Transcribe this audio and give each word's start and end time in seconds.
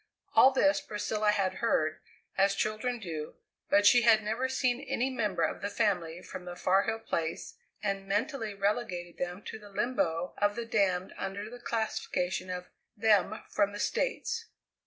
All 0.33 0.49
this 0.49 0.81
Priscilla 0.81 1.29
had 1.29 1.53
heard, 1.61 1.99
as 2.35 2.55
children 2.55 2.97
do, 2.97 3.35
but 3.69 3.85
she 3.85 4.01
had 4.01 4.23
never 4.23 4.49
seen 4.49 4.81
any 4.81 5.11
member 5.11 5.43
of 5.43 5.61
the 5.61 5.69
family 5.69 6.23
from 6.23 6.45
the 6.45 6.55
Far 6.55 6.85
Hill 6.85 6.97
Place, 6.97 7.53
and 7.83 8.07
mentally 8.07 8.55
relegated 8.55 9.19
them 9.19 9.43
to 9.43 9.59
the 9.59 9.69
limbo 9.69 10.33
of 10.39 10.55
the 10.55 10.65
damned 10.65 11.13
under 11.19 11.51
the 11.51 11.59
classification 11.59 12.49
of 12.49 12.65
"them, 12.97 13.43
from 13.49 13.73
the 13.73 13.79
States." 13.79 14.45